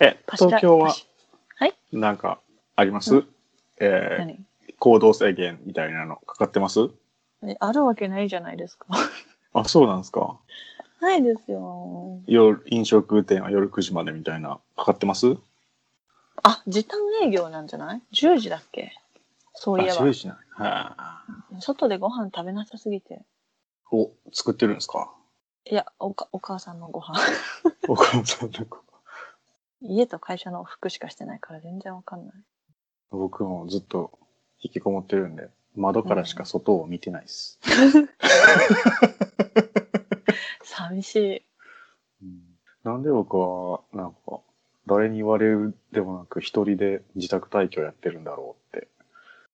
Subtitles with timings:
[0.00, 0.94] え、東京は
[1.56, 2.40] はいなんか
[2.76, 3.26] あります、う
[3.78, 4.44] えー何？
[4.78, 6.90] 行動制限みたいなのかかってます？
[7.42, 8.86] えあるわけないじゃないですか。
[9.54, 10.38] あ、そうなんですか？
[11.00, 12.20] ないですよ。
[12.26, 15.36] 夜、飲食店は夜9時までみたいな、かかってます？
[16.42, 18.92] あ、時短営業なんじゃない ?10 時だっけ？
[19.54, 20.12] そういえあ、ば10。
[20.12, 21.24] 時なんはあ
[21.60, 23.22] 外でご飯食べなさすぎて。
[23.90, 25.10] お、作ってるんですか？
[25.64, 27.14] いや、おかお母さんのご飯。
[27.88, 28.80] お母さんとか。
[29.80, 32.34] 家と会社の服しかしてないから全然わかんない。
[33.10, 34.18] 僕もずっと
[34.62, 37.58] 引きこもってるんで、窓からしか外を見てないです。
[40.62, 41.42] 寂しい。
[42.22, 42.38] うん
[42.84, 44.40] なんで僕は、なんか、
[44.86, 48.88] 誰に言われるでもなく一人で自宅待機をやってるんだろうって。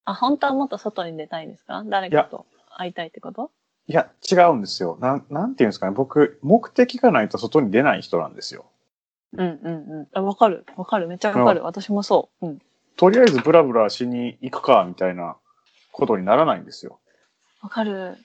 [0.04, 1.82] あ、本当はもっと外に出たいんですか？
[1.84, 2.46] 誰かと
[2.76, 3.50] 会いたいってこと？
[3.88, 4.98] いや、違うんですよ。
[5.00, 5.92] なん、なんていうんですかね。
[5.92, 8.66] 僕、目的がないと外に出ない人なんですよ。
[9.36, 10.22] うんうんうんあ。
[10.22, 10.64] わかる。
[10.76, 11.08] わかる。
[11.08, 11.62] めっちゃわかる。
[11.64, 12.46] 私もそう。
[12.46, 12.58] うん。
[12.96, 15.36] とりあえずブラブラしに行くか、みたいな
[15.92, 17.00] ことにならないんですよ。
[17.60, 18.16] わかる。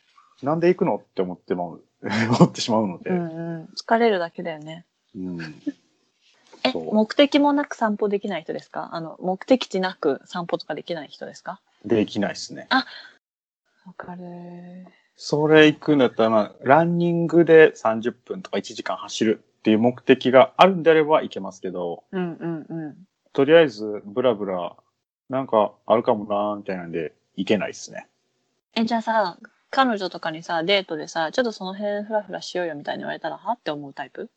[0.44, 1.84] なんで行くのって思ってまう、
[2.40, 3.10] 思ってしまうので。
[3.10, 3.70] うんうん。
[3.76, 4.86] 疲れるだけだよね。
[5.16, 5.40] うん
[6.66, 8.90] え、目的もなく散歩できない人ですか？
[8.92, 11.62] あの、目的地なく散歩とかできない人ですか？
[11.86, 12.68] できないですね。
[12.70, 14.22] わかる。
[15.16, 22.98] それ行くんだったら、まあ、ランニングで30分とか1時間走るっていう目的があるんであれば行けますけど、うんうんうん。
[23.34, 24.78] とりあえず、ブラブラ、
[25.30, 28.08] なんかあるかもなーみたいなんで、行けないですね。
[28.76, 29.38] え、じゃあさ、
[29.70, 34.30] 彼女とかにさ、デートでさ、ちょっとその辺フラフラしようよみたいに言われたら、はって思うタイプ？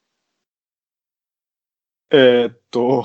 [2.11, 3.05] えー、っと、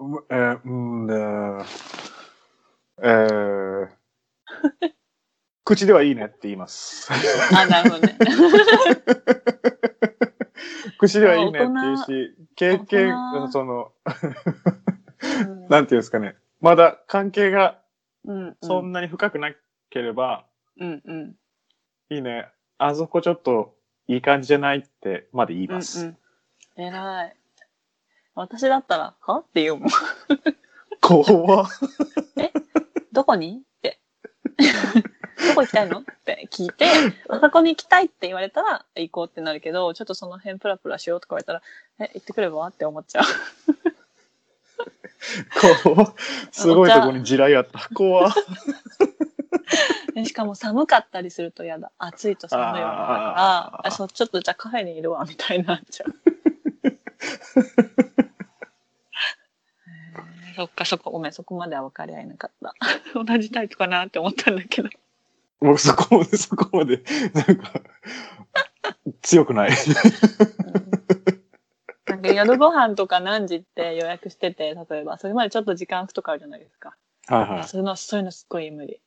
[0.00, 1.14] う えー、うんね
[3.02, 3.73] えー、
[5.64, 7.08] 口ではいいねって言います。
[7.54, 8.16] あ、なるほどね。
[10.98, 13.14] 口ではいいねって言うし、経験
[13.50, 13.92] その、
[15.48, 17.80] うんなんていうんですかね、まだ関係が。
[18.62, 19.52] そんなに深くな
[19.90, 20.46] ければ、
[20.78, 21.36] うんうん。
[22.10, 22.48] いいね、
[22.78, 23.76] あそこちょっと
[24.08, 26.00] いい感じじゃないってまで言います。
[26.00, 26.16] うん
[26.76, 26.84] うん。
[26.86, 27.36] 偉い。
[28.34, 29.38] 私だったら、は？
[29.40, 29.88] って言うもん。
[31.00, 31.68] 怖っ
[33.12, 33.60] どこに？
[33.62, 34.00] って。
[35.48, 36.00] どこ行きたいの？
[36.00, 36.86] って聞いて、
[37.28, 41.62] あそこに行きたいって言われたら行こうってなるけど、ちょっとその辺プラプラしようとか言われたら、
[42.00, 42.66] え、行ってくれば？
[42.66, 43.24] って思っちゃう。
[45.84, 46.14] 怖っ
[46.52, 47.88] すごいとこに地雷あった。
[47.94, 48.30] 怖
[50.24, 51.90] しかも寒かったりすると嫌だ。
[51.98, 56.14] 暑いと寒いわだから、あそう、ちょっとじゃあカフェにいるわ、みたいになっちゃう。
[60.56, 62.74] そっかそこ、ごめん、そこまでは分かり合えなかった。
[63.14, 64.88] 同じタイプかなって思ったんだけど。
[65.60, 67.72] 僕そこまで、そこまで、なんか、
[69.22, 69.70] 強くない。
[72.06, 76.96] なんか夜ご飯とか何時って予約してて、例えば、それまでちょっと時間空くとかあるじゃないですか。
[77.26, 77.64] はいはい。
[77.64, 79.00] そういうの、そういうのすっごい無理。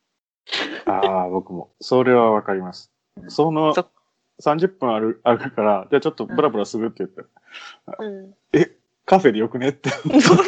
[0.85, 1.69] ああ、僕も。
[1.79, 2.91] それはわかります。
[3.27, 3.89] そのそ
[4.43, 8.35] 30分ある、あるから、じゃあちょっとブラブラするって言ったら、うん。
[9.07, 9.89] カフェでよくねって。
[10.03, 10.43] そうそう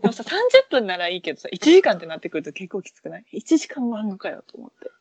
[0.00, 4.92] でもさ、30分ならいいけどさ、1時間ってなってくると結構きつくない ?1 時間もあんのかよと思って。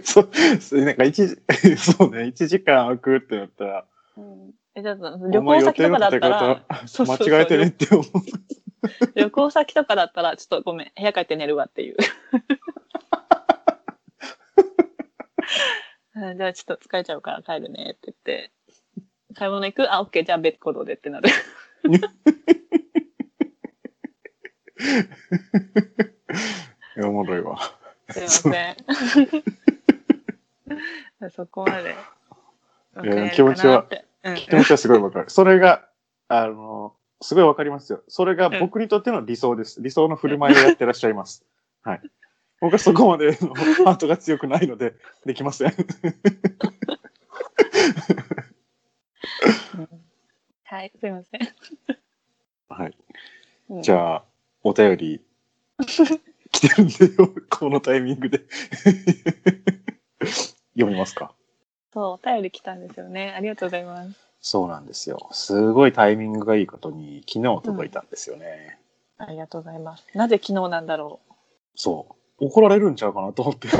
[0.02, 1.36] そう、そうなんか一時、
[1.76, 3.84] そうね、1時間空くってなったら、
[4.16, 4.54] うん。
[4.74, 8.06] え、だと旅行先とかだったら、そうそうそう間違えてねって思う。
[9.14, 11.96] 旅行先とかだったら、ちょっとごめん、部屋帰って寝るわっていう。
[16.14, 18.52] うんじゃあちょっと疲れちゃうから帰るねって言って、
[19.34, 19.92] 買い物行く？
[19.92, 21.28] あ、オッケー、じゃあ別行動でってなる。
[26.96, 27.58] いや、おもろいわ。
[28.10, 28.76] すいません。
[31.30, 31.94] そこまで。
[33.04, 33.86] いや気持ちは
[34.24, 35.30] うん気持ちはすごいわかる。
[35.30, 35.88] それが、
[36.28, 38.02] あの、すごいわかりますよ。
[38.08, 39.80] それが僕にとっての理想です。
[39.80, 41.44] 理想の振る舞いをやってらっしゃいます。
[41.82, 42.00] はい。
[42.60, 44.94] 僕はそこまでのハートが強くないので、
[45.24, 45.74] できません
[50.72, 51.40] はい、すいません。
[52.70, 52.96] はい。
[53.68, 54.24] うんじゃあ、
[54.62, 55.20] お便り、
[56.50, 58.40] 来てるんでよ、このタイミングで。
[60.72, 61.34] 読みますか
[61.92, 63.34] そう、お便り来たんですよね。
[63.36, 64.18] ありがとうございます。
[64.40, 65.28] そうなんですよ。
[65.32, 68.78] すごいタイミングがいいことに、昨日届いたんですよね。
[69.18, 70.06] ありがとうございます。
[70.14, 71.20] なぜ昨日なんだろ
[71.74, 72.46] そう。
[72.46, 73.68] 怒られるんちゃうかなと思って。
[73.68, 73.70] う。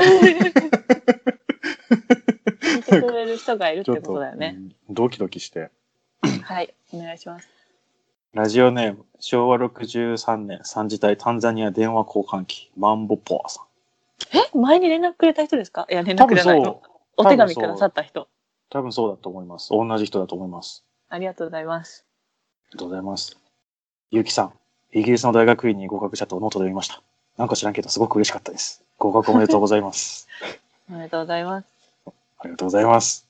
[2.61, 4.53] 聞いてくれる人がいるってこと、とだよね。
[4.55, 5.71] うんドキドキして。
[6.43, 7.47] はい、お願いします。
[8.33, 13.65] ラジオネーム、昭和63年3次隊タンザニア電話交換機、マンボポアさん。
[14.37, 15.85] え前に連絡くれた人ですか？
[15.89, 16.81] いや、連絡じゃないの？
[17.17, 18.27] お手紙くださった人。
[18.69, 19.69] 多分そうだと思います。
[19.69, 20.83] 同じ人だと思います。
[21.09, 22.05] ありがとうございます。
[22.71, 23.37] ありがとうございます。
[24.09, 24.53] ゆうきさん、
[24.91, 27.01] イギリスの大学院に合格したとノートで読みました。
[27.37, 28.83] なんか知らんけど、すごく嬉しかったです。
[28.97, 30.27] 合格おめでとうございます。
[30.89, 31.67] おめでとうございます。
[32.39, 33.27] ありがとうございます。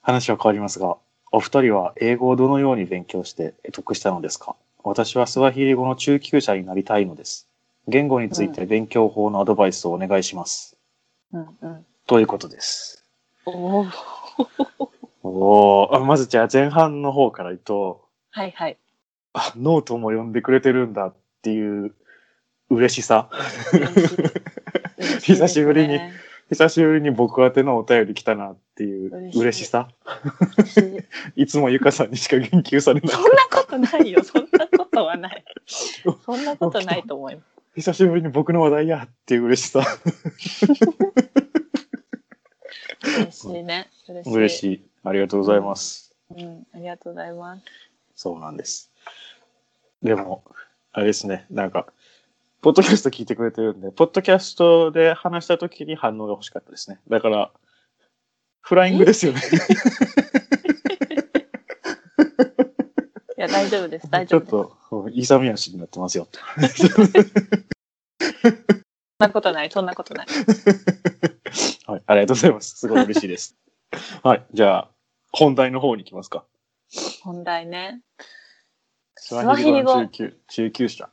[0.00, 0.96] 話は変わりますが、
[1.32, 4.54] お二人は英語をどのように勉強して習得したのですか？
[4.84, 7.48] 私はスワヒリ語の中級者になりたいのです。
[7.88, 10.76] 言語について勉強法のアドバイスをお願いします。
[11.32, 11.86] うんうん。
[12.06, 13.04] ということです。
[13.46, 13.86] お
[15.24, 16.04] お。
[16.04, 18.76] まずじゃあ前半の方から言うと、はいはい。
[19.32, 21.94] あ、ノートも読んでくれてるんだっていう
[22.70, 23.30] 嬉しさ。
[23.72, 24.28] 嬉しね
[25.22, 25.98] 久しぶりに
[26.52, 29.88] 久しぶりに僕宛てのお便り来たなっていう嬉しさ？
[31.34, 33.20] いいつもゆかさんにしか言及されないそ。
[33.20, 34.22] んなことないよ。
[34.22, 35.44] そんなことはない。
[35.66, 37.46] そんなことないと思います。
[37.76, 39.82] 久しぶりに僕の話題やっていう嬉しさ。
[43.02, 43.88] 嬉しいね。
[44.06, 44.34] 嬉しい。
[44.34, 44.84] 嬉しい。
[45.04, 46.14] ありがとうございます。
[46.30, 47.62] うん、ありがとうございます。
[48.14, 48.92] そうなんです。
[50.02, 50.44] でも、
[50.92, 51.86] あれですね、なんか、
[52.62, 57.00] ポッドキャスト聞いてくれてるんで、ポッドキャストで話した時に反応が欲しかったですね。
[57.10, 57.50] だから、
[58.60, 59.40] フライングですよね。
[63.36, 64.06] いや、大丈夫です。
[64.14, 64.76] 大ちょ丈夫です。
[64.76, 66.28] っと、うん勇み足になってますよ。
[66.30, 66.60] そ
[68.48, 68.52] ん
[69.18, 69.70] なことない。
[69.72, 70.26] そんなことない。
[71.86, 72.76] はい、ありがとうございます。
[72.76, 73.56] すごい嬉しいです。
[74.22, 74.88] はい、じゃあ、
[75.32, 76.44] 本題の方に行きますか。
[77.22, 78.02] 本題ね。
[79.16, 81.10] ススワヒリ語の中級、中級者。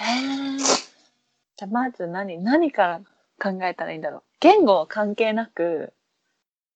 [0.00, 0.58] へえ。
[0.58, 3.00] じゃあまず何、何から
[3.38, 4.22] 考えたらいいんだろう。
[4.40, 5.92] 言語は関係なく、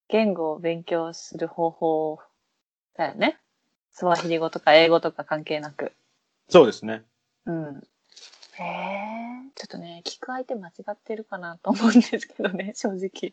[0.09, 2.19] 言語を勉強する方法
[2.97, 3.39] だよね。
[3.91, 5.93] スワヒリ語とか英語とか関係なく。
[6.51, 7.03] そうですね。
[7.47, 7.83] うん。
[8.59, 9.15] へえ。
[9.55, 13.33] ちょっとね、聞く相手間違ってるかなと思うんですけどね、 正直。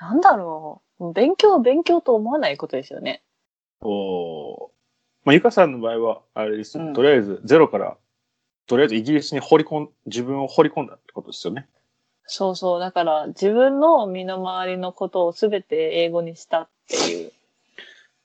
[0.00, 1.02] なんだろう。
[1.04, 3.22] もう勉強を勉強と思わないことですよね。
[3.80, 4.70] おー
[5.24, 7.96] まあ、ゆかさんの場合は、あれです、うんとりあえずゼロから、
[8.66, 11.66] とりあえずイギリスに掘り込ん、自分を掘り込んだってことですよね。
[12.26, 12.80] そうそう。
[12.80, 17.32] だから自分の身の回りのことをすべて英語にしたっていう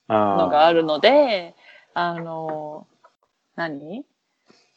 [0.07, 1.55] ののがあるので、
[1.93, 2.87] あの、
[3.55, 4.05] 何？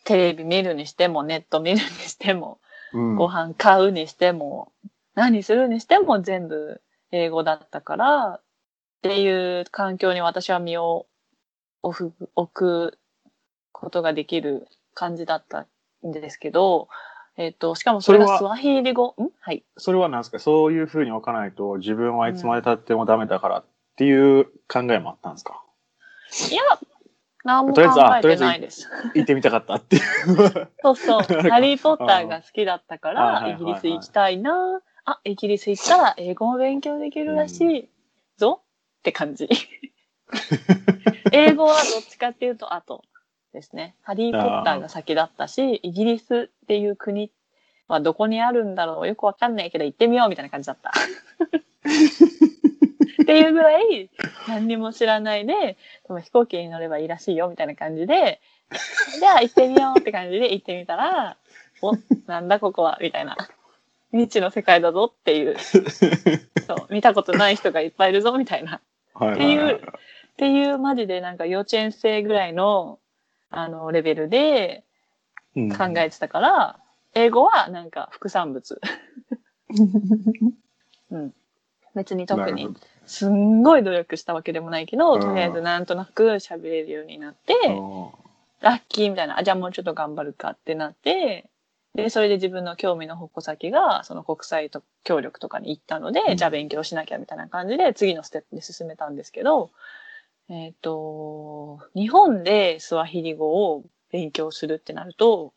[0.04, 2.58] テレビ見るにしても、ネット見るにしても、
[2.94, 4.72] うん、ご飯買うにしても、
[5.14, 6.80] 何するにしても全部
[7.12, 8.42] 英語だったから、っ
[9.02, 11.06] ていう環境に私は身を
[11.82, 12.12] 置
[12.52, 12.98] く
[13.72, 14.66] ことができる
[15.00, 15.66] 感じだった
[16.06, 16.88] んですけど、
[17.38, 19.28] えっ、と、しかもそれがスワヒリ語、ん？
[19.40, 19.64] はい。
[19.78, 20.38] それは何ですか？
[20.38, 23.64] そういうふうに置かないと自分はいつまで経ってもダメだからっ
[23.96, 25.62] ていう考えもあったんですか？
[26.50, 26.62] いや、
[27.44, 28.88] 何も考えてないです。
[29.16, 30.02] 行ってみたかったっていう。
[30.82, 31.22] そうそう。
[31.48, 34.82] ハリーポッターが好きだったかはいら、イギリス行きたいな。
[35.06, 37.88] あ、イギリス行ったら英語も勉強できるらしい
[38.36, 38.60] ぞ
[38.98, 39.48] って感じ。
[41.32, 43.02] 英語はどっちかっていうと後
[43.52, 43.94] ですね。
[44.02, 47.30] ハリーポッターが先だったし、イギリスっていう国
[47.88, 50.92] はどこにあるんだろうよくわかんないけど行ってみようみたいな感じだった。
[53.22, 54.10] っていうぐらい
[54.48, 58.40] 何にも知らないで、でも飛行機に乗ればいいらしいよみたいな感じで、
[59.18, 61.36] じゃあ行ってみようって感じで行ってみたら、
[61.82, 61.96] お、
[62.26, 63.36] なんだここはみたいな。
[64.12, 68.80] 未知の世界だぞっていう、そう、見たことない人がいっぱいいるぞみたいな。
[69.14, 69.80] はいっていう
[70.40, 72.98] っていうマジでなんか幼稚園生ぐらいの、
[73.50, 74.84] あの、レベルで
[75.56, 76.78] うん考えてたから、
[77.14, 78.80] 英語はなんか副産物。
[81.10, 81.34] うん。
[81.94, 82.68] 別に特に
[83.06, 87.54] すんごい努力したわけでもないけど、うんとりあえずなんとなく喋れるようになって、
[88.60, 91.50] ラッキーみたいな、あ、じゃあもうちょっと頑張るかってなって、
[91.94, 99.70] で、それで自分の興味の矛先が、その国際と協力とかに行ったので、うんじゃあ勉強しなきゃみたいな感じで、次のステップで進めたんですけど、
[100.50, 105.54] えっ、と、日本でスワヒリ語を勉強するってなると、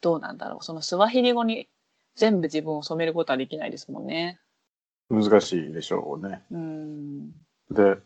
[0.00, 0.64] どうなんだろう。
[0.64, 1.68] そのスワヒリ語に
[2.16, 4.40] 全部自分を染めることはできないですもんね。
[5.08, 6.42] 難しいでしょうね。
[6.50, 7.30] うん。
[7.70, 7.96] で、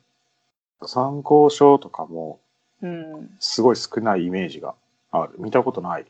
[0.84, 2.40] 参考書とかも
[2.82, 3.30] うん。
[3.40, 4.74] すごい少ないイメージが
[5.10, 5.32] ある。
[5.38, 6.06] 見たことない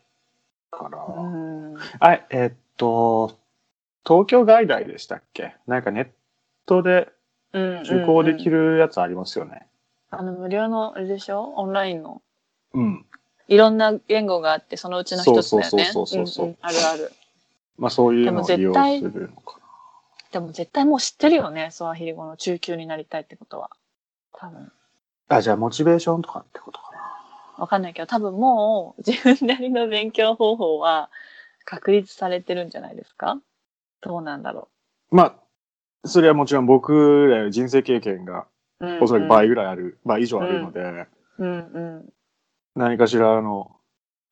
[0.70, 1.04] から。
[1.06, 1.74] うん。
[2.00, 3.38] あ、えっと、
[4.04, 5.54] 東京外大でしたっけ？
[5.66, 6.08] なんかネッ
[6.66, 7.08] トで
[7.52, 7.80] うん。
[7.82, 8.74] 受講できる。
[8.74, 9.66] るやつありますよね。
[10.10, 11.52] あの、無料の、あれでしょ？
[11.56, 12.22] オンラインの。
[12.74, 13.06] うん。
[13.48, 15.84] いろんな言語があって、そのうちの一つだよね。
[15.84, 17.12] そうそうそうそうそうんんあるある。
[17.76, 19.58] まあそういうのを利用するのか
[20.32, 23.70] でも絶対もう知ってるよね、スワヒリ語の中級になりたいってことは。
[24.32, 24.64] 多分。
[25.28, 25.36] な。
[25.36, 26.98] あ、じゃあモチベーションとかってことかな。
[27.58, 31.10] わかんないけど、多分もう自分なりの勉強方法は
[31.64, 33.40] 確立されてるんじゃないですか？
[34.00, 34.68] どうなんだろ
[35.10, 35.34] まあ、
[36.08, 38.46] それはもちろん僕らより人生経験が
[38.80, 41.06] うんおそらく倍ぐらいある、倍以上あるので、
[41.38, 42.12] うんうん。
[42.74, 43.76] 何かしらの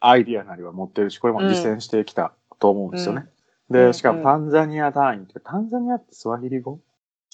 [0.01, 3.27] アイディアなりは持ってるし、これも実践してきたと思うんですよね。
[3.71, 6.81] で、うんしかもタンザニア単位って、タンザニアってスワヒリ語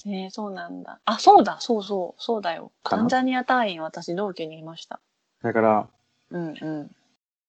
[0.07, 1.01] えー、そうなんだ。
[1.05, 2.73] あ、そうだ、そうそう、そうだよ。
[2.83, 5.01] タンザニア隊員、私、同期にいました。
[5.43, 5.89] だから、
[6.31, 6.91] うんうん。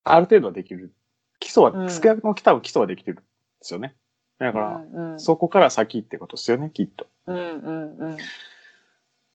[0.04, 0.94] ある程度はできる。
[1.40, 3.24] 基礎は、うん少なくとも多分基礎はできてるんで
[3.62, 3.96] すよね。
[4.40, 7.08] だから、うんうん、そこから先ってことですよね、きっと。
[7.28, 8.18] うんうんうん。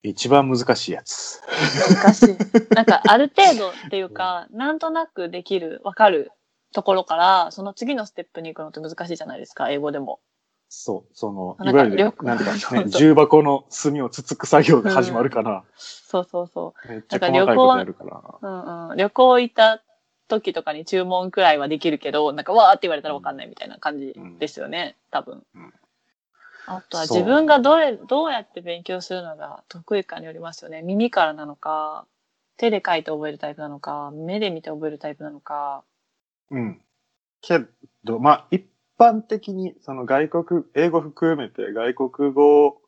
[0.03, 1.41] 一番難しいやつ。
[2.03, 2.37] 難しい。
[2.75, 6.31] なんか、ある程度っていうか、なんとなくできる、わかる
[6.73, 10.21] ところから、その次のステップに行くのって難しいじゃないですか、英語でも。
[10.69, 18.23] そう、その、いわゆる、旅なんていうか、そうそうね、重箱の隅をつつく作業が始まるから、そうそうそめっちゃ細かいことやるから。
[18.41, 18.47] う。
[18.47, 18.97] うんうん。
[18.97, 19.83] 旅行行った
[20.29, 25.43] 時とかに注文くらいはできるけど、なんか、わーって言われたらわかんないみたいな感じですよね、多分。
[25.55, 25.75] うん
[26.69, 30.83] あとは自分がどれ、どうやって勉強するのが得意かによりますよね。
[30.83, 32.07] 耳からなのか、
[32.59, 35.85] 手で書いて覚えるタイプなのか、目で見て覚えるタイプなのか。
[36.51, 36.81] うん。
[37.43, 37.61] け
[38.05, 38.67] ど、まあ、一
[38.99, 42.83] 般的に、その外国、英語含めて外国語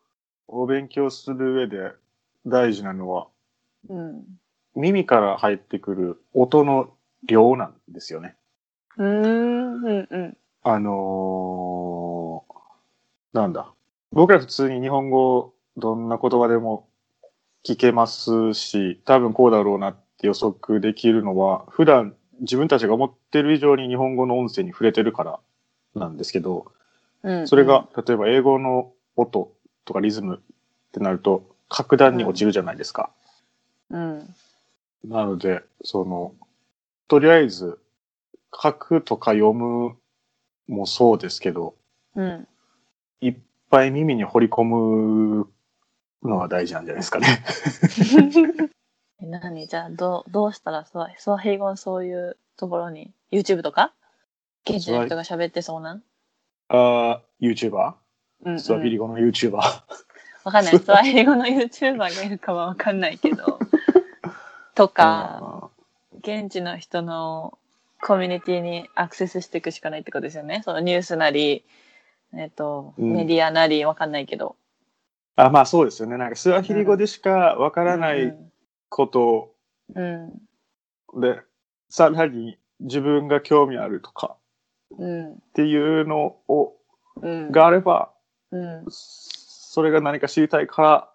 [0.47, 1.93] を勉強する上で
[2.45, 3.27] 大事なのは、
[3.89, 4.25] うん。
[4.75, 8.35] 耳から入ってくる音の量なんですよね。
[8.97, 10.37] うーん、うん、うん。
[10.63, 11.90] あのー
[13.33, 13.73] なんだ。
[14.11, 16.87] 僕ら普通に日本語、どんな言葉でも
[17.63, 25.39] 聞けますし、多分こうだろうなって予測できるのは、普段自分たちが思ってる以上に日本語の音声に触れてるから
[25.95, 26.71] なんですけど、
[27.23, 29.53] うん、それが、例えば英語の音
[29.85, 30.39] とかリズムっ
[30.91, 33.11] てなると、格段に落ちるじゃないですか。
[33.89, 34.35] うん、
[35.05, 36.33] なので、その、
[37.07, 37.79] とりあえず、
[38.53, 39.95] 書くとか読む
[40.67, 41.75] もそうですけど、
[42.15, 42.47] うん。
[43.21, 43.35] いっ
[43.69, 45.47] ぱい耳に掘り込む
[46.23, 47.43] のは大事なんじゃないですかね。
[49.21, 49.67] え何？
[49.67, 53.93] じゃあ、どう、どうしたらスワ、スワヒリ語のそういうところに、YouTube とか？
[54.67, 56.03] 現地の人が喋ってそうなん？
[56.69, 57.93] あー、YouTuber?
[58.45, 58.59] うん、うん。
[58.59, 59.57] スワヒリ語の YouTuber?
[59.57, 60.79] わかんない。
[60.79, 63.59] スワヒリ語の YouTuber がいるかはわかんないけど。
[64.73, 65.69] とか、
[66.21, 67.57] 現地の人の
[68.01, 70.63] コミュニティにアクセスしていくしかないってことですよね。
[70.65, 71.63] そのニュースなり、
[72.35, 74.55] えっ、と、うんメディアなりわかんないけど。
[75.35, 76.17] あまあそうですよね。
[76.17, 78.35] なんかスワヒリ語でしかわからない
[78.89, 79.53] こと
[79.95, 80.31] うん。
[81.19, 81.41] で、
[81.89, 84.35] さらに自分が興味あるとか
[84.97, 85.33] うん。
[85.33, 86.75] っていうのを、
[87.21, 87.51] うん。
[87.51, 88.11] があれば、
[88.51, 88.85] うん。
[88.89, 91.09] それが何か知りたいから、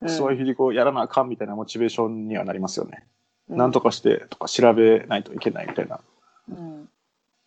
[0.00, 0.08] うん。
[0.08, 3.04] スワヒリ語をやらなあかんみたいなモチベーションにはなりますよね。
[3.48, 6.00] うんなんとかしてとか調べないといけないみたいな。
[6.50, 6.87] うん。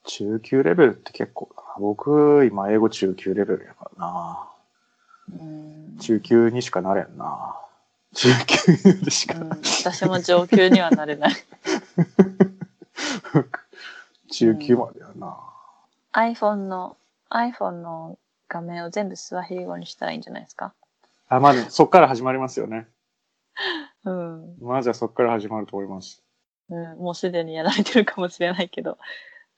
[0.04, 1.76] 中級レベルって結構だな。
[1.80, 4.50] 僕、今英語中級レベルやからな。
[5.40, 5.98] うん。
[6.00, 7.56] 中級にしかなれんな。
[8.14, 9.40] 中級でしか。
[9.40, 11.32] うん、私も上級にはなれない。
[14.32, 15.38] 中級までやな。
[16.14, 16.98] iPhone の、
[17.30, 18.18] iPhone の
[18.50, 20.74] 画面を全部スワヒリ語にしたらいいんじゃないですか？
[21.30, 22.88] あ、まずそっから始まりますよね。
[24.04, 24.58] うん。
[24.62, 26.22] まずはそっから始まると思います。
[26.70, 28.98] うん、もうすでにやられてるかもしれないけど、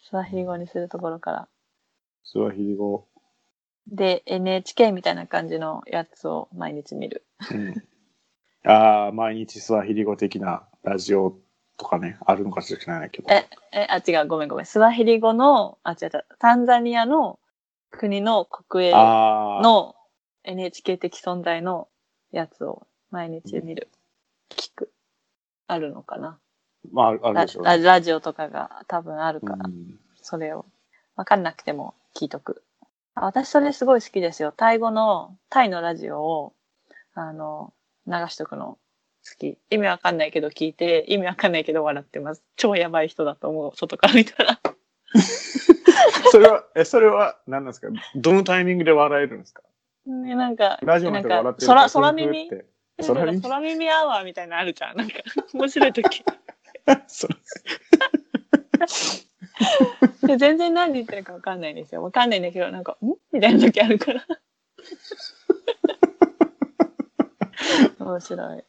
[0.04, 1.48] スワヒリ語にするところから。
[2.24, 3.08] スワヒリ語。
[3.88, 7.26] で、NHK みたいな感じのやつを毎日見る。
[7.52, 7.74] うん。
[8.70, 11.38] ああ、毎日スワヒリ語的なラジオ
[11.78, 13.30] とかね、あるのかしら知らないけど。
[13.30, 14.66] え、え、あ、違う、ごめんごめん。
[14.66, 17.40] スワヒリ語の、あ、違う違う、タンザニアの
[17.92, 18.92] 国の国営。
[18.92, 19.96] の
[20.44, 21.88] NHK 的存在の
[22.32, 23.90] やつを毎日見る。
[24.50, 24.92] 聞く。
[25.68, 26.40] あるのかな
[26.92, 30.66] まあ、あるあるラでしょう、ララジオとかが多分あるから、うんそれを。
[31.16, 32.64] わかんなくても聞いとく。
[33.16, 34.52] あ私それすごい好きですよ。
[34.52, 36.54] タイ語の、タイのラジオを、
[37.14, 37.74] あの、
[38.08, 38.78] 流しとくの
[39.30, 39.58] 好き。
[39.70, 42.44] 意味わかんないけど聞いて、意味わかんないけど笑ってます。
[42.56, 43.76] 超やばい人だと思う。
[43.76, 44.60] 外から見たら。
[46.32, 47.88] それは、え、それは何なんですか？
[48.16, 49.62] どのタイミングで笑えるんですか？
[50.08, 52.50] ね、なんか、ラジオのなんか人が笑って、る空、空耳？
[53.42, 54.98] 空耳アワーみたいなのあるじゃん。
[54.98, 55.16] なんか、
[55.54, 56.24] 面白い時。
[57.08, 57.28] そ
[60.28, 62.04] で全然何言ってるかわかんないんですよ。
[62.04, 63.14] わかんないんだけど、なんか、ん？
[63.32, 64.26] みたいな時あるから。
[68.00, 68.64] 面白い。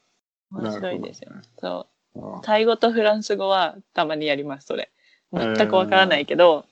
[0.53, 1.33] 面白いですよ。
[1.59, 2.37] そう。
[2.37, 4.91] あタイ語とフランス語はたまにやります、それ。
[5.33, 6.67] 全くわからないけど、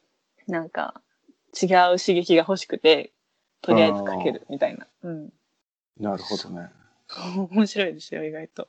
[0.47, 1.01] なんか、
[1.61, 3.13] 違う刺激が欲しくて、
[3.61, 4.87] とりあえずかけるみたいな。
[5.03, 5.33] うん。
[5.99, 6.71] なるほどね。
[7.51, 8.69] 面白いですよ、意外と。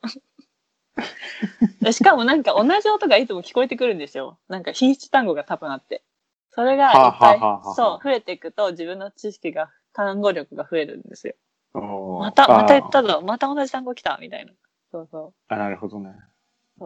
[1.91, 4.37] しかもなんか同じ音がいつも聞こえてくるんですよ。
[4.47, 6.03] なんか品質単語が多分あって。
[6.51, 11.33] それがいっぱいはあはあはあはあ、そう、増えていくと自分の知識が、単語力が増えるんですよ。
[11.73, 13.21] また、また言っあたぞ。
[13.21, 14.17] また同じ単語来た。
[14.21, 14.53] みたいな。
[14.91, 15.33] そうそう。
[15.47, 16.15] あ、なるほどね。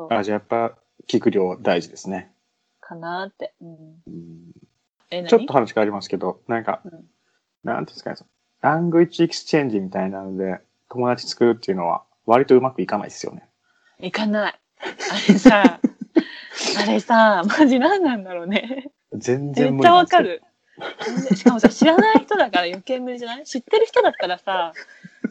[0.10, 2.32] あ、じゃあやっぱ、聞く量大事ですね。
[2.80, 3.54] かなーって。
[3.62, 3.70] うん。
[4.08, 4.52] うん
[5.10, 5.30] え、何？
[5.30, 7.10] ちょっと話変わりますけど、なんか、うん
[7.64, 8.18] なんていうんですかね、
[8.62, 10.60] ラングイッチエクスチェンジみたいなので、
[10.90, 13.47] 友達作るっていうのは、割とうまくいかないですよね。
[14.00, 14.60] 行かない。
[14.80, 14.86] あ
[15.32, 15.80] れさ、
[16.80, 18.92] あれさ、マジ何なんだろうね。
[19.14, 20.20] 全めっちゃ然無理なんですよ。
[20.20, 20.42] わかる。
[21.36, 23.46] しかもさ、知らない人だから余計無理じゃない？
[23.46, 24.74] 知ってる人だったらさ、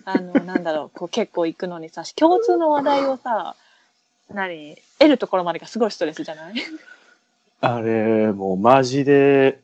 [0.05, 3.55] あの、なんだろう、こう結構行くのにさ、共通の話題をさ、
[4.33, 4.77] 何？
[4.99, 6.55] 得るところまでがすごいストレスじゃない？
[7.61, 9.61] あれ、もうマジで、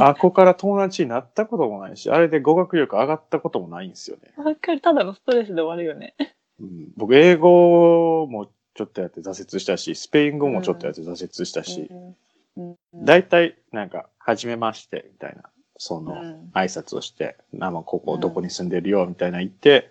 [0.00, 4.32] あこから友達になったこともないし、あれで語学力上がったこともないんですよね。
[4.42, 4.80] わかる。
[4.80, 6.14] ただのストレスで終わるよね。
[6.60, 12.16] うん、僕、英語もちょっとやって挫折したし、スペイン語もちょっとやって挫折したし、うん
[12.56, 13.04] うん。
[13.04, 16.50] 大体、なんか、はじめまして、みたいな、その、うん。
[16.54, 19.90] 挨拶をして、あまあここどこに住んでるよ、みたいな言って、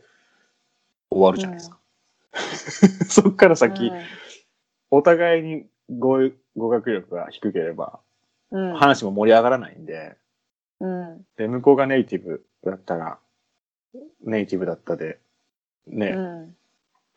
[1.09, 1.79] 終わるじゃないですか。
[3.07, 3.91] そっから先、
[4.91, 6.17] お互いに語
[6.57, 7.99] 語学力が低ければ、
[8.51, 10.15] うん、話も盛り上がらないんで、
[10.79, 13.19] うん、で、向こうがネイティブだったら、
[14.25, 15.19] ネイティブだったで、
[15.87, 16.55] ね、うん、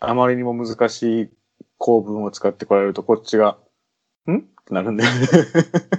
[0.00, 1.30] あまりにも難しい
[1.78, 3.58] 構文を使ってこられると、こっちが、
[4.26, 4.38] ん？
[4.38, 5.04] ってなるんで。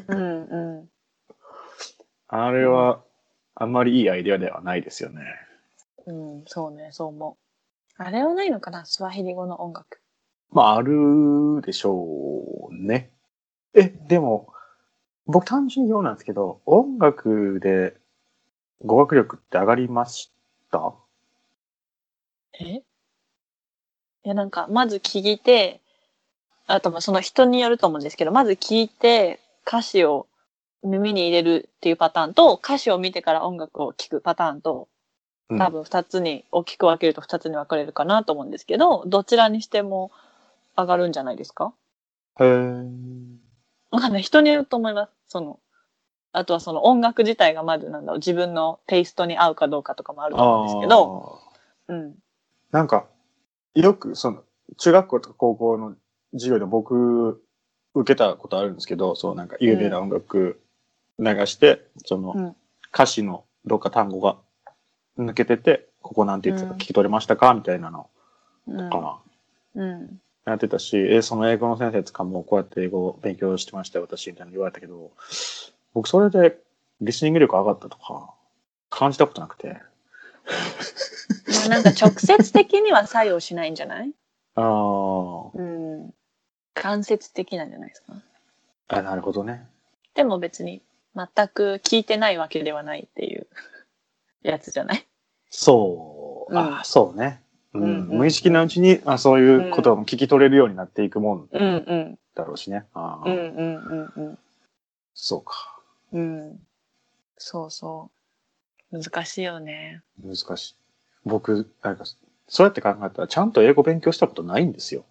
[0.08, 0.90] うん、うん。
[2.28, 3.04] あれは、
[3.56, 5.22] あんまりいいアイデアではないですよね。
[6.06, 7.38] うん、そうね、そう思
[7.98, 8.02] う。
[8.02, 8.86] あれはないのかな？
[8.86, 10.00] スワヒリ語の音楽。
[10.52, 13.12] まあ、あるでしょうね。
[13.74, 14.54] え、でも、
[15.26, 17.96] 僕単純に言うなんですけど、音楽で
[18.82, 20.34] 語学力って上がりまし
[20.72, 20.94] た？
[22.60, 22.66] え？
[22.76, 22.84] い
[24.24, 25.82] や、なんか、まず聞いて、
[26.68, 30.28] あと、まあその人によると思うんですけど、まず聞いて、歌詞を
[30.84, 34.88] 耳に入れるっていうパターンと、歌詞を見てから音楽を聴くパターンと、
[35.50, 40.12] うん多分二つに、大きく分けると二つに分かれるかなと思うんですけど、どちらにしても
[40.78, 41.74] 上がるんじゃないですか？
[42.40, 43.36] へー
[43.90, 44.22] わかんない。
[44.22, 45.12] 人によると思います。
[45.28, 45.60] その、
[46.34, 51.42] あとはその音楽自体がまずなんだろう、自分のテイストに合うかどうかとかもあると思うんですけど、
[51.88, 52.16] うん。
[52.72, 53.08] なんか、
[53.76, 54.44] よく、その、
[54.78, 55.96] 中学校とか高校の
[56.34, 57.44] 授業で僕、
[57.96, 60.62] 受けたことあるんですけど、そうなんか有名な音楽
[61.18, 62.56] 流して、その、うん
[62.92, 64.36] 歌詞のどっか単語が
[65.16, 67.54] 抜けてて、ここなんて言ってたか聞き取れましたか？
[67.54, 68.10] みたいなの
[68.68, 69.22] うんか
[69.76, 69.84] な。
[69.84, 70.20] うん。
[70.46, 75.12] やってたし、え、その英語の先生とかもこうやって英語を勉強してましたよ、私みたいなの言われたけど、
[75.94, 76.58] 僕それで
[77.00, 78.34] リスニング力上がったとか、
[78.90, 79.78] 感じたことなくて。
[81.50, 84.12] まあなんか直接的には作用しないんじゃない？
[84.56, 86.14] あーうん。
[86.74, 88.14] 間接的なんじゃないですか？
[88.90, 89.68] あ、なるほどね。
[90.14, 90.82] でも別に
[91.16, 93.48] 全く聞いてないわけではないっていう
[94.44, 95.06] やつじゃない？
[95.50, 97.42] そう、うんあそうね、
[97.74, 102.20] うんうんうん無意識なうちにあそういうことも聞き取れるようになっていくもんうんうん。
[102.34, 102.86] だろうしね。
[102.94, 104.40] あーうんうんうん
[105.14, 105.80] そうか。
[106.14, 106.22] うん。
[106.22, 106.68] うん。
[107.38, 108.19] そうそう。
[108.92, 110.02] 難しいよね。
[110.24, 110.76] 難しい。
[111.26, 112.06] 僕、なんか、
[112.48, 115.06] そうやって考えたら、ちゃんと英語勉強したことないんですよ。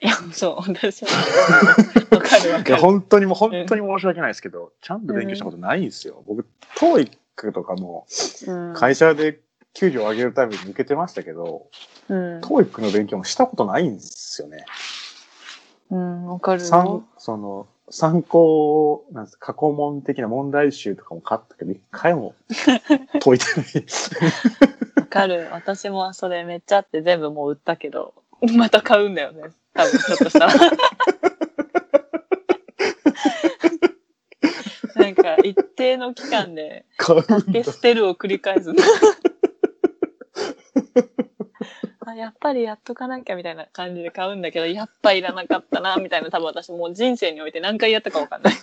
[0.00, 1.08] いや、そう、私も。
[2.10, 2.76] わかるわいや、かる。
[2.76, 6.24] 本当にもう、本当に申し訳ないですけど、ちゃんと勉強したことないんですよ。
[6.26, 6.44] 僕、
[6.76, 8.06] TOEIC とかも、
[8.46, 9.40] うん会社で
[9.74, 11.68] 給料上げるために受けてましたけど、
[12.08, 12.40] うん。
[12.40, 14.64] TOEIC の勉強もしたことないんですよね。
[15.90, 17.04] うん、わかる参よ。
[17.18, 22.34] その参考なんです過去問的な問題集とかも買ったけど一回も
[23.22, 23.86] 解いてない
[24.96, 25.48] わかる。
[25.52, 28.14] 私もそれめっちゃあって全部もう売ったけど、
[28.56, 29.42] また買うんだよね。
[29.74, 30.54] 多分ちょっとしたら。
[34.94, 38.72] なんか一定の期間で買うんだ買って捨てるを繰り返す。
[42.12, 48.54] あやっぱりやっとかなきゃみたいな感じで買うんだけど、やっぱいらなかったな、みたいな多分私もう人生において何回やったかわかんない。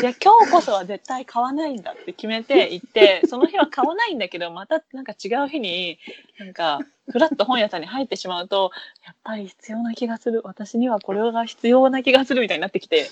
[0.00, 5.98] いや、今日こそは絶対買わないんだって決めて行って、その日は買わないんだけど、またなんか違う日に、
[6.38, 6.80] なんか、
[7.10, 8.70] ふらっと本屋さんに入ってしまうと、
[9.04, 10.40] やっぱり必要な気がする。
[10.44, 13.06] 私にはこれが必要な気がするみたいになってきて、 やっ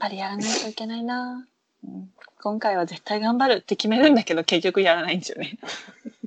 [0.00, 1.46] ぱりやらないといけないな、
[1.84, 2.10] うん
[2.42, 5.58] 今回は絶対頑張るって決めるんだけど、結局やらないんですよね。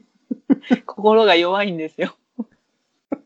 [0.86, 2.16] 心が弱いんですよ。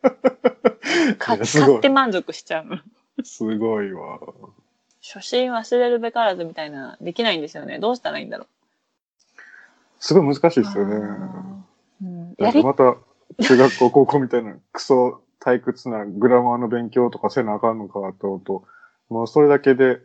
[1.19, 2.77] 買って満足しちゃうの。
[3.23, 4.19] すごいわ
[5.01, 7.79] 初心忘れるべからずみたいな、できないんですよね。
[7.79, 8.47] どうしたらいいんだろう。
[9.99, 10.95] すごい難しいですよね
[12.01, 12.97] うん、なやまた
[13.41, 18.63] 中学校高校みたいなクソ退屈なグラマーの勉強とかせなあかんのかと思うと
[19.09, 19.99] もうそれだけで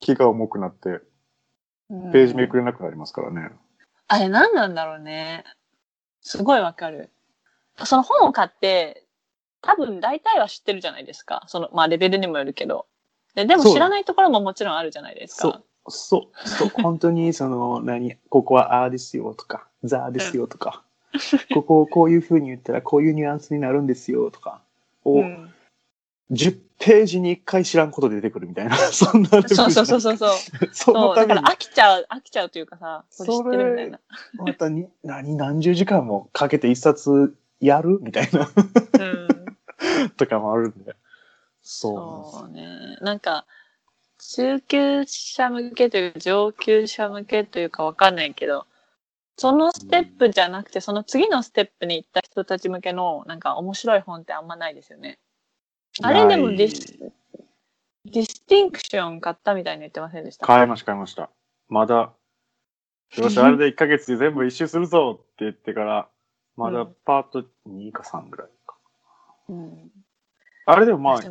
[0.00, 1.00] 気が重くなって
[2.12, 3.50] ページめくれなくなりますからね、
[4.06, 5.44] あれ何なんだろうね。
[6.20, 7.10] すごいわかる。
[7.84, 9.04] その本を買って、
[9.62, 11.44] 多分大体は知ってるじゃないですか。
[11.46, 12.86] その、まあレベルにもよるけど。
[13.34, 15.62] ででも知らないところももちろんあるじゃないですか。
[15.88, 20.82] そう、そう、本当に その、何、ここはあーですよとか、ザーですよとか、
[21.54, 24.60] ここをこういう風に言ったらこういうニュアンスになるんですよとか、
[25.04, 25.49] をうん
[26.30, 30.28] 10ページに1回知らんことで出てくるみたいな、 そんなレベルそうそうそうそうそう。
[30.72, 34.00] そそう、のためにだから飽きちゃう、飽きちゃうというかさ、それ知ってるみたいな。
[34.38, 38.48] またに何何十時間もかけて一冊やるみたいな
[38.98, 39.28] うん。
[40.16, 40.94] とかもあるんで。
[41.62, 42.96] そうそうね。
[43.00, 43.46] なんか、
[44.18, 48.66] 中級者向けというか、上級者向けというかわかんないけど、
[49.36, 55.18] そのステップじゃなくて、その次のステップに行った人たち向けの、なんか面白い本ってあんまないですよね。
[56.02, 60.46] あれでも Dis、Distinction 買ったみたいに言ってませんでした？
[60.46, 61.30] 買いました買いました。
[61.68, 62.12] まだ、
[63.16, 66.08] よし、 あれで1ヶ月で全部一周するぞって言ってから、
[66.56, 68.76] まだパート2か3ぐらいか。
[69.48, 69.90] うん。
[70.66, 71.22] あれでもまあ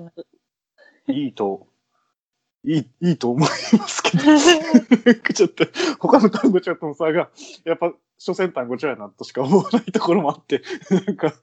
[1.11, 1.67] いいと、
[2.63, 4.23] いい、いいと思いますけど。
[5.33, 5.65] ちょっと、
[5.99, 7.29] 他の単語帳との差が、
[7.63, 11.33] やっぱ、所詮単語帳やなとしか思わないところもあって、なんか、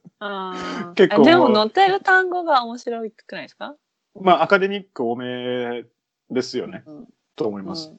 [0.94, 3.74] 結構でも載ってる単語が面白くないですか？
[4.20, 5.84] まあ、アカデミック多め
[6.30, 7.08] ですよね、うん。
[7.34, 7.92] と思います。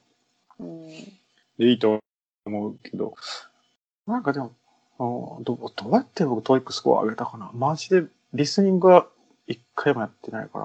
[0.58, 0.86] うん。
[0.86, 0.88] うん
[1.58, 1.98] でいいと
[2.46, 3.14] 思うけど、
[4.06, 4.52] なんかでも、
[5.42, 7.50] どどうやって僕 TOEIC スコア上げたかな？
[7.52, 9.08] マジでリスニングは
[9.48, 10.58] 一回もやってないか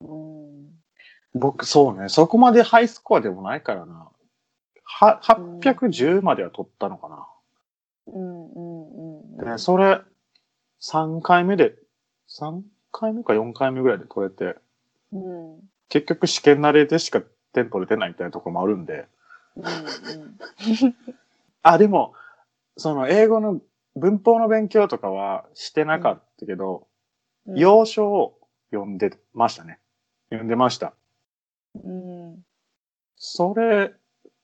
[0.00, 0.08] ら。
[0.08, 0.68] うん。
[1.34, 4.08] 僕、そうね、そこまでハイスコアでもないからな。
[4.90, 7.26] は、810までは取ったのかな。
[8.06, 9.44] うんうんうん。
[9.44, 10.00] で、それ、
[10.80, 11.74] 3回目で、
[12.28, 14.58] 3回目か4回目ぐらいで取れて、
[15.12, 15.52] うん。
[15.54, 17.22] うん結局試験慣れでしか
[17.54, 19.06] 点取れてないみたいなところもあるんで。
[19.56, 19.64] うん
[21.62, 22.12] あ、でも、
[22.76, 23.62] その英語の
[23.96, 26.86] 文法の勉強とかはしてなかったけど、
[27.46, 27.58] うん。
[27.58, 28.38] 要所を
[28.70, 29.80] 読んでましたね。
[30.28, 30.92] 読んでました。
[31.82, 32.44] うん。
[33.16, 33.94] それ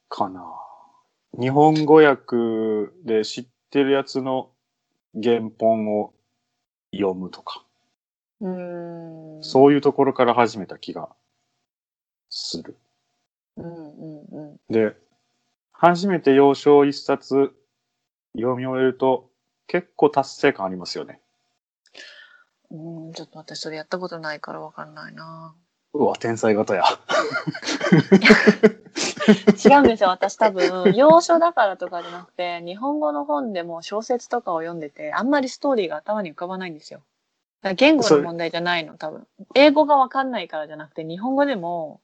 [0.08, 0.44] かな。
[1.38, 2.36] 日本語訳
[3.04, 4.50] で知ってるやつの
[5.20, 6.12] 原本を
[6.92, 7.64] 読むとか、
[8.40, 9.42] うん。
[9.42, 11.08] そういうところから始めた気が
[12.30, 12.76] する。
[13.56, 14.72] うんうんうん。
[14.72, 14.96] で、
[15.72, 17.52] 初めて要所を一冊
[18.36, 19.30] 読み終えると
[19.66, 21.20] 結構達成感ありますよね。
[22.70, 25.54] うん、ちょっと私それやったことないからわかんないな。
[25.92, 26.82] うわ、天才型や。
[29.64, 30.08] 違うんですよ。
[30.10, 37.00] 私多分、洋書だからとかじゃなくて、日本語の本でも小説とかを読んでて、あんまりストーリーが頭に浮かばないんですよ。
[37.62, 39.26] だから言語の問題じゃないの、多分。
[39.54, 42.00] 英語がわかんないからじゃなくて、日本語でも、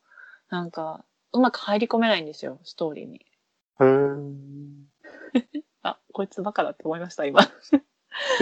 [0.48, 3.26] なんか、うまく入り込めないんですよ、ストーリーに。
[3.80, 4.32] へー
[5.82, 7.42] あ、こいつバカだって思いました、今。
[7.42, 7.46] い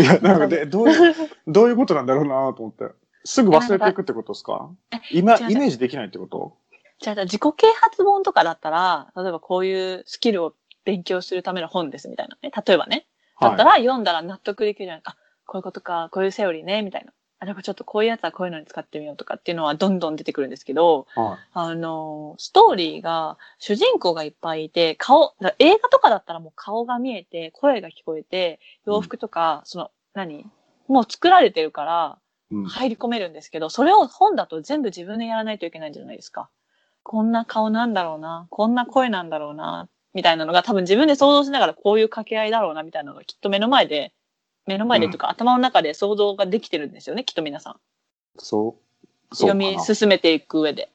[0.05, 1.15] や、なんかで、 どういう、
[1.47, 2.89] どういうことなんだろうなと思って。
[3.25, 4.71] すぐ忘れていくってことですか？
[5.11, 6.57] 今、イメージできないってこと？
[7.01, 12.51] じゃあ、自己啓発本とかだったら、例えばこういうスキルを勉強するための本ですみたいなね。
[12.67, 13.07] 例えばね。
[13.41, 17.13] だったはら読んだら納得できるじゃないあ、こういうことか、こういうセオリーね、みたいな。
[17.39, 21.21] あ、だからちょっとこういうやつはこういうのに使ってみようとかっていうのはどんどん出てくるんですけど、い。
[21.21, 21.39] はい。
[21.53, 30.47] あの、ストーリーが、主人公がいっぱいいて、顔、だ映画とかだったらもう顔が見えて、声が聞こえて、洋服とか、その、何？
[30.89, 32.19] もう作られてるから、
[32.51, 32.65] うん。
[32.65, 36.49] 入り込めるんですけど、それを本だと全部自分でやらないといけないじゃないですか。
[37.09, 44.13] こんな顔なんだろうな、こんな声なんだろうな、みたいなのが多分自分で想像しながらこういう掛け合いだろうな、みたいなのがきっと目の前で、
[44.67, 47.77] 目の前でというか、頭の中で想像ができてるんですよね、きっと皆さん。
[48.37, 49.07] そう。
[49.35, 50.91] そう読み進めていく上で。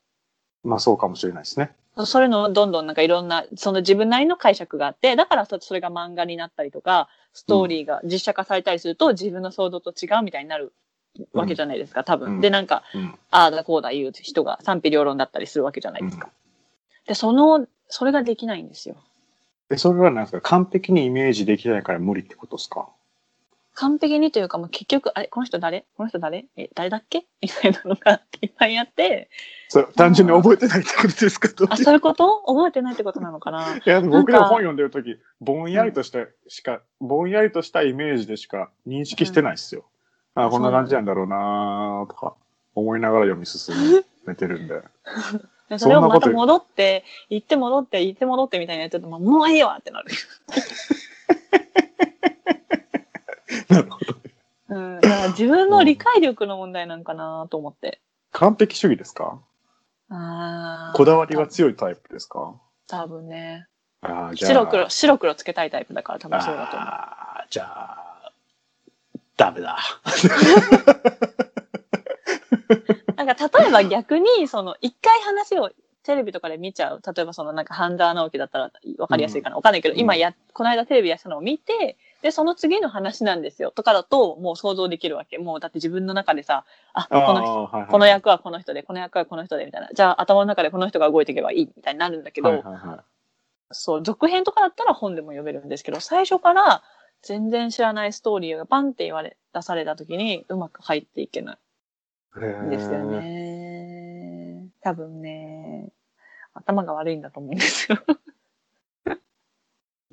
[0.63, 1.76] まあそうかもしれないですね。
[2.06, 10.73] そういうのをどんどんなんかいろんな、その自分なりの解釈があって、だからそそれが漫画になったりとか、ストーリーが実写化されたりすると、自分の想像と違うみたいになる
[11.34, 12.36] わけじゃないですか、多分。
[12.36, 12.41] うん。
[12.41, 13.15] で、なんか、うん。
[13.32, 16.30] ああだこうだ言う人が賛否両論だったりするわけじゃないですか。
[17.08, 18.95] で、その、それができないんですよ。
[19.69, 22.88] で、それは何ですか完璧にイメージできないから無理ってことですか？
[23.76, 25.86] 完璧にというか、もう結局、あれこの人誰？
[25.97, 26.45] この人誰？
[26.58, 27.26] え、誰だっけ？
[27.41, 29.32] みたいなのがいっぱいあって、
[29.67, 31.49] それ単純に覚えてないってことですか？
[31.71, 32.43] あ、そういうこと？
[32.45, 33.78] 覚えてないってことなのかな？
[33.78, 39.86] いや、僕でなんかも本読んでるとき、ぼんやりとしたしか、ぼんやりとしたイメージでしか認識してないですよ。
[40.36, 42.36] あこんな感じなんだろうなとか、
[42.76, 43.76] 思いながら読み進
[44.26, 44.82] めてるんで。
[45.69, 50.12] でそれをまた戻って、行って戻って、行って戻ってみたいなやってると、もういいわってなる。
[53.69, 54.15] なるほど。
[54.69, 55.00] うん。
[55.02, 58.02] だから自分の理解力の問題なんかなと思って。
[58.32, 59.39] 完璧主義ですか？
[60.10, 60.98] ああ。
[60.98, 62.56] こだわりが強いタイプですか？
[62.88, 63.67] 多分ね。
[64.02, 64.52] ああ、じゃあ。
[64.52, 66.88] 白黒、白黒つけたいタイプだから多分そうだと思う。
[66.89, 68.12] ああ、じゃあ、
[69.38, 69.78] ダメだ。
[73.15, 75.72] なんか例えば逆に、その一回話を
[76.04, 77.02] テレビとかで見ちゃう。
[77.15, 79.56] 例えばそのなんか半沢直樹だったらわかりやすいかな。
[79.56, 83.72] わかんないけど、うん今や、この間テレビやったのを見て、で、その次の話なんですよ。
[83.72, 85.38] とかだと、もう想像できるわけ。
[85.38, 89.89] もうだって自分の中でさ、あ、この人、あーはいはいこの役はこの人で、この役はこの人で、みたいな。
[89.93, 93.13] じゃあ頭の中でこの人が動いていけばいい、みたいになるんだけど、はいはいはい
[93.74, 96.84] そう、続編とかだったら本でも読めるんですけど、最初から
[97.23, 101.57] 全然知らないストーリーがパンって言われ、出された時にうまく入っていけな
[102.36, 104.67] いんですよね。
[104.81, 105.89] 多分ね、
[106.53, 107.97] 頭が悪いんだと思うんですよ。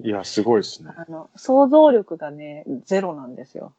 [0.03, 0.93] いや、すごいですね。
[0.97, 3.75] あの、想像力がね、ゼロなんですよ。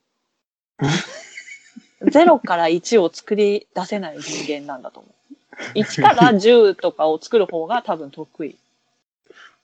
[2.12, 5.14] ゼロから1を作り出せない人間なんだと思う。
[5.80, 8.58] 1から10とかを作る方が多分得意。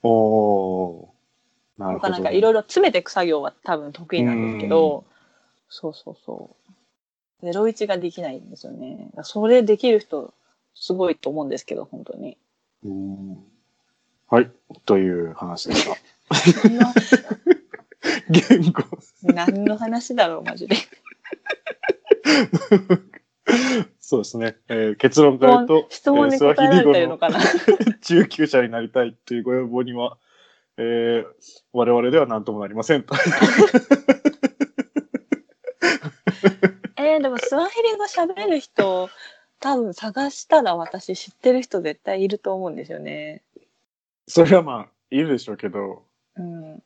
[0.04, 0.10] お
[1.04, 1.17] おー。
[1.78, 5.06] とかなんかいろいろ詰めていく作業は多分得意なんですけど、
[5.70, 6.56] そうそうそ
[7.42, 7.46] う。
[7.46, 9.10] ゼロ一ができないんですよね。
[9.22, 10.34] それできる人、
[10.74, 12.38] すごいと思うんですけど、本当に。
[12.84, 13.38] うん
[14.30, 14.52] はい。
[14.86, 15.96] という話でした。
[18.30, 18.84] 言語。
[19.24, 20.76] 何の話だろう、マジで。
[24.02, 24.58] そうですね。
[24.68, 27.40] えー結論から言うと、質問に答えられてるのかな。
[28.02, 30.18] 中級者になりたいというご要望には、
[30.78, 31.26] えー
[31.74, 33.14] 我々では何ともなりませんと。
[36.98, 39.10] えー、でもスワヒリ語喋る人、
[39.60, 43.44] 多分探したら私知ってる人絶対いると思うんですよね。
[44.28, 46.04] それはまあ、いるでしょうけど、
[46.36, 46.84] うん。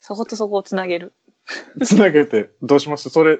[0.00, 1.12] そことそこをつなげる。
[1.84, 3.08] つなげて、どうします？
[3.10, 3.38] それ、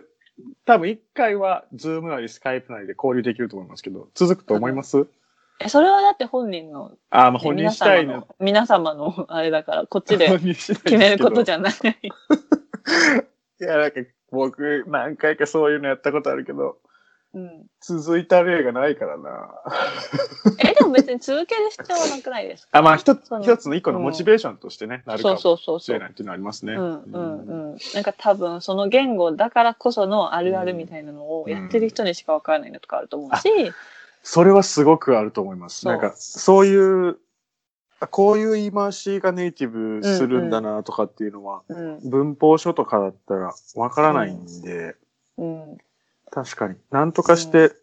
[0.65, 5.07] 多分一回は、ズームなりスカイプなりで交流できると思いますけど、続くと思います、
[5.59, 8.27] え、それはだって本人の、ああ、まあ本人次第の。
[8.39, 11.73] 皆様の、皆様のあれだから、こっちで決めることじゃない。
[13.61, 16.77] いや、なんか僕、何回かそういうのやったことあるけど、
[17.35, 17.67] うん。
[17.83, 19.51] 続いた例がないからな。
[20.59, 22.79] え、でも別に続ける必要はなくないですか？
[22.79, 26.07] あ、まあ一つ一つの一個のモチベーションとしてね、なるかそうもそうそうそうしれな。
[26.09, 26.75] いっていうのはありますね。
[26.75, 27.77] うんうんうん。
[27.95, 33.49] なんか多分その言語だからこそのあるあるみたいなのをやってる人にしかわからないのとかあると思うし、
[34.29, 35.87] それはすごくあると思います。
[35.87, 37.19] なんか、そういう、
[38.01, 44.97] あこういう言い回しがネイティブするんだなとかっていうのは、うん、文法書とかだったらわからないんで、
[45.39, 45.79] うん、
[46.33, 46.75] 確かに。
[46.91, 47.77] なんとかして、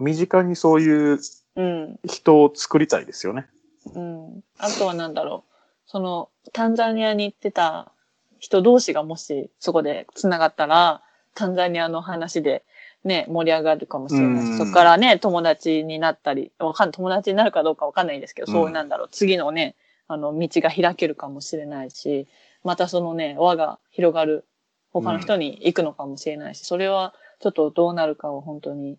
[0.00, 1.20] 身近にそういう
[1.54, 3.46] うん、人を作りたいですよね。
[3.94, 4.40] うん。
[4.58, 5.52] あとはなんだろう。
[5.86, 7.92] その、タンザニアに行ってた
[8.40, 11.02] 人同士がもしそこで繋がったら、
[11.34, 12.64] タンザニアの話で
[13.08, 14.58] ね、盛り上がるかもしれないし、うん。
[14.58, 18.52] そこからね、友達になったり、わかん、友達になるかどうかわかんないんですけど、うん。
[18.52, 19.74] そういうなんだろう、次のね、
[20.06, 22.28] あの、道が開けるかもしれないし、
[22.62, 24.44] またそのね、輪が広がる、
[24.92, 28.98] 他の人に行くのかもしれないし、それはちょっとどうなるかを本当に、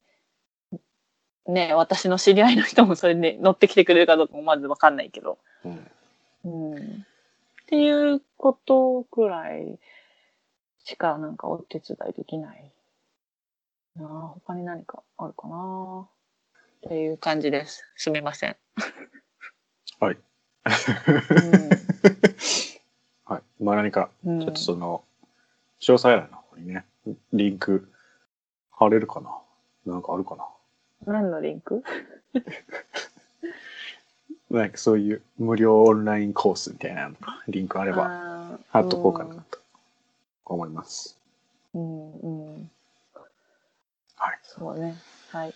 [1.47, 7.05] ね、私の知り合いの人もそれに乗ってきてくれるかどうかもまずわかんないけど、うん。
[7.63, 9.79] っていうことくらい
[10.83, 12.71] しかなんかお手伝いできない
[13.95, 14.07] なあ
[14.45, 16.07] 他に何かあるかな？
[16.87, 17.83] っていう感じです。
[17.95, 18.55] すみません。
[19.99, 20.17] はい。
[23.25, 23.41] はい。
[23.63, 24.39] まあ何か、うん。
[24.39, 25.03] ちょっとその、
[25.81, 26.85] 詳細欄の方にね、
[27.33, 27.91] リンク
[28.71, 29.37] 貼れるかな？
[29.85, 30.45] なんかあるかな？
[31.05, 31.83] 何のリンク？
[34.49, 39.59] なんかそういう無料オンラインコースみたいなのがリンクあれば貼っとこうかなと
[40.45, 41.17] 思います。
[41.73, 42.38] うん、うん。
[44.57, 44.73] はい。
[44.73, 44.95] そうね。
[45.31, 45.53] はい。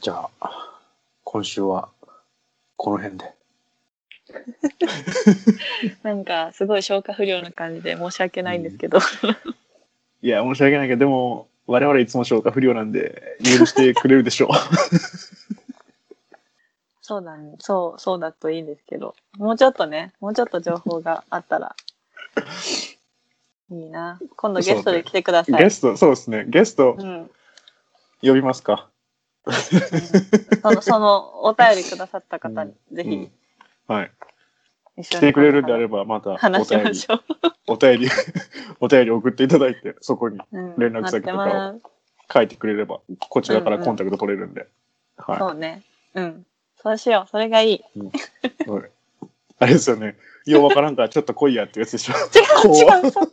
[0.00, 0.80] じゃあ、
[1.24, 1.88] 今週は
[2.76, 3.34] この辺で。
[6.02, 8.98] なんか、すごい消化不良な感じで申し訳ないんですけど。
[10.22, 14.50] いや、申し訳ないけど、でも、我々いつも消化不良なんで、許してくれるでしょう。
[17.00, 17.54] そうだね。
[17.60, 19.14] そう、そうだといいんですけど。
[19.38, 21.76] もうちょっとね、もうちょっと情報があったら。
[23.70, 24.18] いいな。
[24.36, 25.62] 今度ゲストで来てください。
[25.62, 26.44] ゲスト、そうですね。
[26.48, 27.30] ゲストうん。
[28.22, 28.88] 呼びますか？
[30.62, 33.10] その、その、お便りくださった方に、ぜひ
[33.88, 34.10] うん、はい。
[35.02, 37.20] 来てくれるんであれば、またお話し便りまし、ょう。
[37.68, 38.08] お便り、
[38.80, 41.80] お便り送っていただいて、そこにうん連絡先とかを
[42.32, 44.66] 書いてくれれば、こちらからコンタクト取れるんで。
[45.18, 45.82] はそうね。
[46.14, 46.46] うん。
[46.82, 47.30] そうしよう。
[47.30, 47.74] それがいい。
[47.74, 47.82] い。
[48.70, 48.90] はい
[49.58, 50.16] あれですよね。
[50.44, 52.14] ようわからんからちょっと来いやってやつでしょ。
[52.14, 53.32] 違う、そう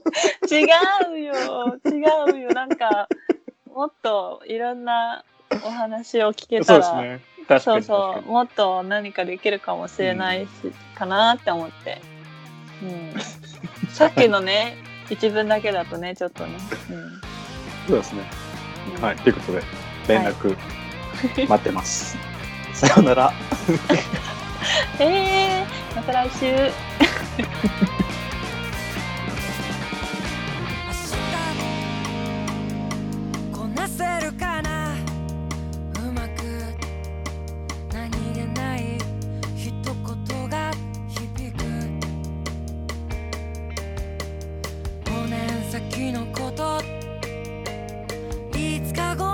[0.49, 1.79] 違うよ。
[1.85, 2.53] 違うよ。
[2.53, 3.07] なんか、
[3.73, 5.25] もっといろんな
[5.65, 7.21] お話を聞けたら、そうですね。
[7.47, 10.49] 確かそうそう、もっと何かできるかもしれないし、
[10.95, 12.01] かなって思って。
[12.83, 13.13] うん。
[13.89, 14.77] さっきのね、
[15.09, 16.57] 一文だけだとね、ちょっとね。
[16.89, 17.19] うんに。
[17.87, 18.21] そうですね。
[18.95, 19.15] うんはい。
[19.17, 19.63] ということで、
[20.07, 20.57] 連絡
[21.47, 22.17] 待ってます。
[22.73, 23.33] さようなら。
[24.99, 28.02] えー、また来週。
[33.75, 34.93] なせるかな？
[34.93, 36.43] うまく
[37.93, 38.97] 何気ない
[39.55, 40.71] 一言が
[41.07, 41.63] 響く。
[45.05, 45.39] 5年
[45.71, 46.81] 先のこと。
[48.57, 49.32] いつか5